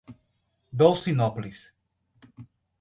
Dolcinópolis 0.73 1.75